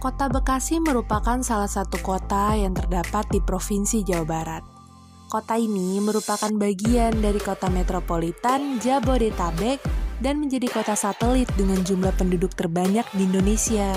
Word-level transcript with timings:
Kota 0.00 0.32
Bekasi 0.32 0.80
merupakan 0.80 1.44
salah 1.44 1.68
satu 1.68 2.00
kota 2.00 2.56
yang 2.56 2.72
terdapat 2.72 3.28
di 3.28 3.36
Provinsi 3.36 4.00
Jawa 4.00 4.24
Barat. 4.24 4.64
Kota 5.28 5.60
ini 5.60 6.00
merupakan 6.00 6.48
bagian 6.56 7.20
dari 7.20 7.36
kota 7.36 7.68
metropolitan 7.68 8.80
Jabodetabek 8.80 9.76
dan 10.24 10.40
menjadi 10.40 10.72
kota 10.72 10.96
satelit 10.96 11.52
dengan 11.52 11.84
jumlah 11.84 12.16
penduduk 12.16 12.56
terbanyak 12.56 13.04
di 13.12 13.28
Indonesia. 13.28 13.92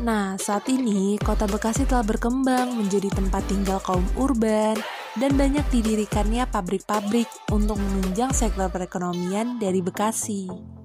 Nah, 0.00 0.40
saat 0.40 0.72
ini 0.72 1.20
kota 1.20 1.44
Bekasi 1.44 1.84
telah 1.84 2.08
berkembang 2.08 2.72
menjadi 2.72 3.12
tempat 3.12 3.44
tinggal 3.44 3.76
kaum 3.84 4.08
urban 4.16 4.80
dan 5.20 5.36
banyak 5.36 5.68
didirikannya 5.68 6.48
pabrik-pabrik 6.48 7.28
untuk 7.52 7.76
menunjang 7.76 8.32
sektor 8.32 8.72
perekonomian 8.72 9.60
dari 9.60 9.84
Bekasi. 9.84 10.75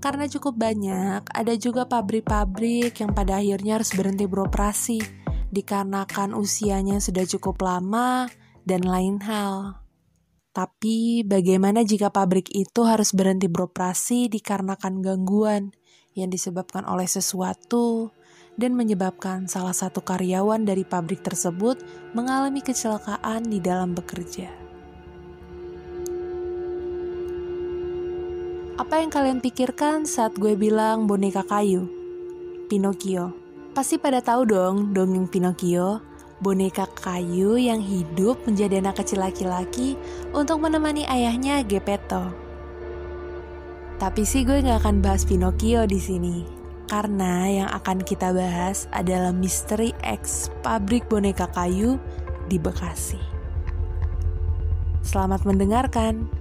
Karena 0.00 0.24
cukup 0.24 0.56
banyak, 0.56 1.28
ada 1.28 1.54
juga 1.60 1.84
pabrik-pabrik 1.84 2.96
yang 3.04 3.12
pada 3.12 3.36
akhirnya 3.36 3.76
harus 3.76 3.92
berhenti 3.92 4.24
beroperasi 4.24 4.98
dikarenakan 5.52 6.32
usianya 6.32 7.04
sudah 7.04 7.28
cukup 7.28 7.60
lama 7.60 8.32
dan 8.64 8.80
lain 8.80 9.20
hal. 9.20 9.84
Tapi 10.50 11.22
bagaimana 11.22 11.86
jika 11.86 12.10
pabrik 12.10 12.50
itu 12.50 12.82
harus 12.82 13.14
berhenti 13.14 13.46
beroperasi 13.46 14.32
dikarenakan 14.32 15.04
gangguan 15.04 15.70
yang 16.16 16.32
disebabkan 16.32 16.82
oleh 16.88 17.06
sesuatu 17.06 18.10
dan 18.58 18.74
menyebabkan 18.74 19.46
salah 19.46 19.76
satu 19.76 20.02
karyawan 20.02 20.66
dari 20.66 20.82
pabrik 20.82 21.22
tersebut 21.22 21.78
mengalami 22.16 22.64
kecelakaan 22.64 23.46
di 23.46 23.62
dalam 23.62 23.94
bekerja? 23.94 24.59
Apa 28.80 29.04
yang 29.04 29.12
kalian 29.12 29.44
pikirkan 29.44 30.08
saat 30.08 30.40
gue 30.40 30.56
bilang 30.56 31.04
boneka 31.04 31.44
kayu? 31.44 31.84
Pinocchio. 32.64 33.36
Pasti 33.76 34.00
pada 34.00 34.24
tahu 34.24 34.48
dong 34.48 34.96
dongeng 34.96 35.28
Pinocchio, 35.28 36.00
boneka 36.40 36.88
kayu 36.96 37.60
yang 37.60 37.84
hidup 37.84 38.40
menjadi 38.48 38.80
anak 38.80 39.04
kecil 39.04 39.20
laki-laki 39.20 40.00
untuk 40.32 40.64
menemani 40.64 41.04
ayahnya 41.04 41.60
Gepetto. 41.60 42.32
Tapi 44.00 44.24
sih 44.24 44.48
gue 44.48 44.64
gak 44.64 44.80
akan 44.80 45.04
bahas 45.04 45.28
Pinocchio 45.28 45.84
di 45.84 46.00
sini, 46.00 46.48
karena 46.88 47.52
yang 47.52 47.68
akan 47.68 48.00
kita 48.00 48.32
bahas 48.32 48.88
adalah 48.96 49.36
misteri 49.36 49.92
X 50.00 50.48
pabrik 50.64 51.04
boneka 51.04 51.52
kayu 51.52 52.00
di 52.48 52.56
Bekasi. 52.56 53.20
Selamat 55.04 55.44
mendengarkan. 55.44 56.39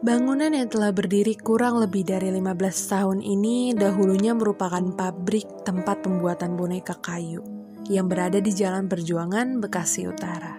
Bangunan 0.00 0.56
yang 0.56 0.64
telah 0.72 0.96
berdiri 0.96 1.36
kurang 1.36 1.76
lebih 1.76 2.08
dari 2.08 2.32
15 2.32 2.56
tahun 2.88 3.18
ini 3.20 3.76
dahulunya 3.76 4.32
merupakan 4.32 4.80
pabrik 4.96 5.44
tempat 5.60 6.00
pembuatan 6.00 6.56
boneka 6.56 6.96
kayu 7.04 7.44
yang 7.84 8.08
berada 8.08 8.40
di 8.40 8.48
Jalan 8.48 8.88
Perjuangan, 8.88 9.60
Bekasi 9.60 10.08
Utara. 10.08 10.56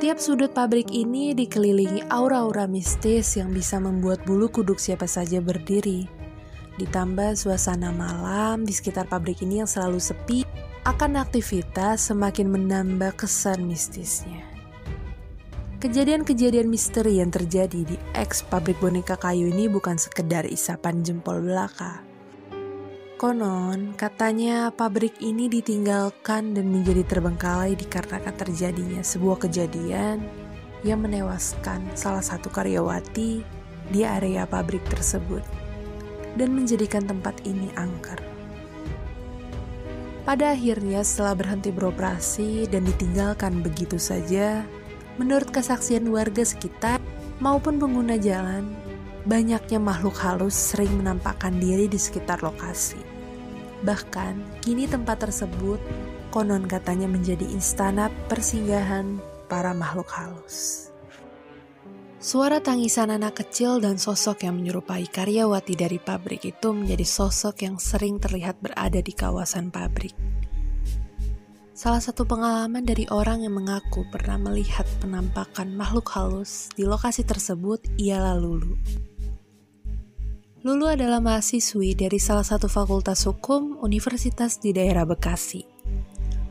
Tiap 0.00 0.16
sudut 0.16 0.56
pabrik 0.56 0.88
ini 0.88 1.36
dikelilingi 1.36 2.08
aura-aura 2.08 2.64
mistis 2.64 3.36
yang 3.36 3.52
bisa 3.52 3.76
membuat 3.76 4.24
bulu 4.24 4.48
kuduk 4.48 4.80
siapa 4.80 5.04
saja 5.04 5.44
berdiri. 5.44 6.08
Ditambah 6.80 7.36
suasana 7.36 7.92
malam 7.92 8.64
di 8.64 8.72
sekitar 8.72 9.04
pabrik 9.04 9.44
ini 9.44 9.60
yang 9.60 9.68
selalu 9.68 10.00
sepi, 10.00 10.48
akan 10.88 11.20
aktivitas 11.20 12.08
semakin 12.08 12.48
menambah 12.56 13.20
kesan 13.20 13.68
mistisnya. 13.68 14.57
Kejadian-kejadian 15.78 16.66
misteri 16.66 17.22
yang 17.22 17.30
terjadi 17.30 17.86
di 17.86 17.94
ex 18.10 18.42
pabrik 18.42 18.82
boneka 18.82 19.14
kayu 19.14 19.46
ini 19.46 19.70
bukan 19.70 19.94
sekedar 19.94 20.42
isapan 20.42 21.06
jempol 21.06 21.38
belaka. 21.38 22.02
Konon, 23.14 23.94
katanya 23.94 24.74
pabrik 24.74 25.14
ini 25.22 25.46
ditinggalkan 25.46 26.58
dan 26.58 26.66
menjadi 26.66 27.06
terbengkalai 27.06 27.78
dikarenakan 27.78 28.34
terjadinya 28.34 29.06
sebuah 29.06 29.46
kejadian 29.46 30.26
yang 30.82 30.98
menewaskan 30.98 31.86
salah 31.94 32.26
satu 32.26 32.50
karyawati 32.50 33.46
di 33.94 34.00
area 34.02 34.50
pabrik 34.50 34.82
tersebut 34.90 35.46
dan 36.34 36.58
menjadikan 36.58 37.06
tempat 37.06 37.38
ini 37.46 37.70
angker. 37.78 38.18
Pada 40.26 40.58
akhirnya 40.58 41.06
setelah 41.06 41.38
berhenti 41.38 41.70
beroperasi 41.70 42.66
dan 42.66 42.82
ditinggalkan 42.82 43.62
begitu 43.62 43.94
saja, 43.94 44.66
Menurut 45.18 45.50
kesaksian 45.50 46.06
warga 46.14 46.46
sekitar 46.46 47.02
maupun 47.42 47.82
pengguna 47.82 48.14
jalan, 48.14 48.70
banyaknya 49.26 49.82
makhluk 49.82 50.14
halus 50.22 50.54
sering 50.54 50.94
menampakkan 50.94 51.58
diri 51.58 51.90
di 51.90 51.98
sekitar 51.98 52.38
lokasi. 52.40 53.02
Bahkan, 53.82 54.62
kini 54.62 54.86
tempat 54.86 55.26
tersebut 55.26 55.82
konon 56.30 56.70
katanya 56.70 57.10
menjadi 57.10 57.46
istana 57.50 58.10
persinggahan 58.30 59.18
para 59.50 59.74
makhluk 59.74 60.06
halus. 60.14 60.88
Suara 62.18 62.58
tangisan 62.58 63.14
anak 63.14 63.46
kecil 63.46 63.78
dan 63.78 63.94
sosok 63.94 64.42
yang 64.42 64.58
menyerupai 64.58 65.06
karyawati 65.06 65.78
dari 65.78 66.02
pabrik 66.02 66.42
itu 66.50 66.74
menjadi 66.74 67.06
sosok 67.06 67.62
yang 67.62 67.78
sering 67.78 68.18
terlihat 68.18 68.58
berada 68.58 68.98
di 68.98 69.14
kawasan 69.14 69.70
pabrik. 69.70 70.18
Salah 71.78 72.02
satu 72.02 72.26
pengalaman 72.26 72.82
dari 72.82 73.06
orang 73.06 73.46
yang 73.46 73.54
mengaku 73.54 74.02
pernah 74.10 74.34
melihat 74.34 74.82
penampakan 74.98 75.72
makhluk 75.78 76.10
halus 76.12 76.68
di 76.74 76.82
lokasi 76.84 77.22
tersebut 77.22 77.80
ialah 77.96 78.34
Lulu. 78.34 78.74
Lulu 80.66 80.90
adalah 80.90 81.22
mahasiswi 81.22 81.94
dari 81.94 82.18
salah 82.18 82.42
satu 82.42 82.66
fakultas 82.66 83.22
hukum 83.24 83.78
universitas 83.78 84.58
di 84.58 84.74
daerah 84.74 85.06
Bekasi. 85.06 85.62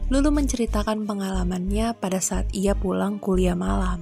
Lulu 0.07 0.31
menceritakan 0.31 1.03
pengalamannya 1.03 1.91
pada 1.99 2.23
saat 2.23 2.47
ia 2.55 2.71
pulang 2.71 3.19
kuliah 3.19 3.59
malam. 3.59 3.99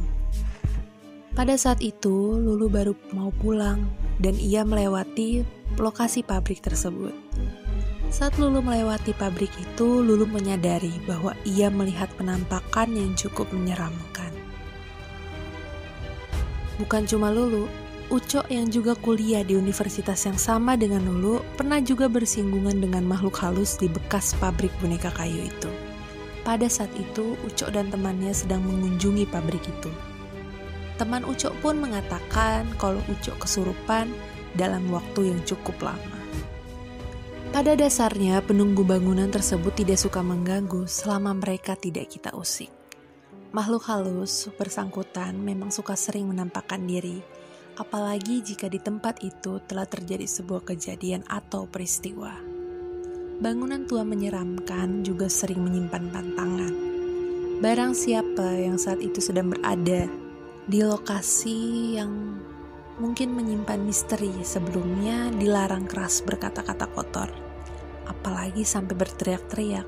Pada 1.36 1.60
saat 1.60 1.84
itu, 1.84 2.40
Lulu 2.40 2.72
baru 2.72 2.96
mau 3.12 3.28
pulang 3.36 3.84
dan 4.24 4.40
ia 4.40 4.64
melewati 4.64 5.44
lokasi 5.76 6.24
pabrik 6.24 6.64
tersebut. 6.64 7.12
Saat 8.08 8.40
Lulu 8.40 8.64
melewati 8.64 9.12
pabrik 9.12 9.52
itu, 9.60 10.00
Lulu 10.00 10.24
menyadari 10.24 10.96
bahwa 11.04 11.36
ia 11.44 11.68
melihat 11.68 12.08
penampakan 12.16 12.96
yang 12.96 13.12
cukup 13.20 13.52
menyeramkan. 13.52 14.15
Bukan 16.76 17.08
cuma 17.08 17.32
Lulu, 17.32 17.72
Uco 18.06 18.46
yang 18.54 18.70
juga 18.70 18.94
kuliah 18.94 19.42
di 19.42 19.58
universitas 19.58 20.30
yang 20.30 20.38
sama 20.38 20.78
dengan 20.78 21.02
Lulu 21.08 21.42
pernah 21.58 21.82
juga 21.82 22.06
bersinggungan 22.06 22.78
dengan 22.78 23.02
makhluk 23.02 23.34
halus 23.42 23.82
di 23.82 23.90
bekas 23.90 24.38
pabrik 24.38 24.70
boneka 24.78 25.10
kayu 25.16 25.50
itu. 25.50 25.72
Pada 26.46 26.70
saat 26.70 26.94
itu, 26.94 27.34
Uco 27.42 27.66
dan 27.74 27.90
temannya 27.90 28.30
sedang 28.30 28.62
mengunjungi 28.62 29.26
pabrik 29.26 29.66
itu. 29.66 29.90
Teman 31.02 31.26
Uco 31.26 31.50
pun 31.64 31.82
mengatakan 31.82 32.70
kalau 32.78 33.02
Uco 33.10 33.34
kesurupan 33.42 34.12
dalam 34.54 34.86
waktu 34.92 35.34
yang 35.34 35.42
cukup 35.48 35.90
lama. 35.90 36.18
Pada 37.56 37.72
dasarnya, 37.72 38.44
penunggu 38.44 38.84
bangunan 38.84 39.32
tersebut 39.32 39.80
tidak 39.80 39.96
suka 39.96 40.20
mengganggu 40.20 40.92
selama 40.92 41.32
mereka 41.40 41.80
tidak 41.80 42.12
kita 42.12 42.36
usik. 42.36 42.75
Makhluk 43.56 43.88
halus 43.88 44.52
bersangkutan 44.60 45.40
memang 45.40 45.72
suka 45.72 45.96
sering 45.96 46.28
menampakkan 46.28 46.84
diri, 46.84 47.24
apalagi 47.80 48.44
jika 48.44 48.68
di 48.68 48.84
tempat 48.84 49.24
itu 49.24 49.64
telah 49.64 49.88
terjadi 49.88 50.28
sebuah 50.28 50.68
kejadian 50.68 51.24
atau 51.24 51.64
peristiwa. 51.64 52.36
Bangunan 53.40 53.88
tua 53.88 54.04
menyeramkan 54.04 55.08
juga 55.08 55.32
sering 55.32 55.64
menyimpan 55.64 56.04
pantangan. 56.12 56.74
Barang 57.64 57.96
siapa 57.96 58.60
yang 58.60 58.76
saat 58.76 59.00
itu 59.00 59.24
sedang 59.24 59.56
berada 59.56 60.12
di 60.68 60.84
lokasi 60.84 61.96
yang 61.96 62.36
mungkin 63.00 63.40
menyimpan 63.40 63.88
misteri 63.88 64.36
sebelumnya 64.44 65.32
dilarang 65.32 65.88
keras 65.88 66.20
berkata-kata 66.28 66.92
kotor 66.92 67.32
apalagi 68.04 68.68
sampai 68.68 69.00
berteriak-teriak. 69.00 69.88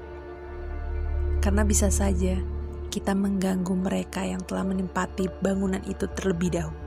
Karena 1.43 1.67
bisa 1.67 1.91
saja 1.91 2.55
kita 2.87 3.13
mengganggu 3.13 3.75
mereka 3.75 4.23
yang 4.23 4.41
telah 4.47 4.63
menempati 4.63 5.27
bangunan 5.43 5.83
itu 5.85 6.07
terlebih 6.15 6.55
dahulu. 6.55 6.86